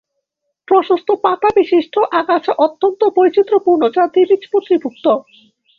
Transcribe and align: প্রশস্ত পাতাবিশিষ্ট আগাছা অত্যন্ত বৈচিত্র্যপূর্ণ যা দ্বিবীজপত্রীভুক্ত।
প্রশস্ত 0.67 1.09
পাতাবিশিষ্ট 1.23 1.95
আগাছা 2.11 2.51
অত্যন্ত 2.57 3.01
বৈচিত্র্যপূর্ণ 3.17 3.81
যা 3.89 4.03
দ্বিবীজপত্রীভুক্ত। 4.07 5.05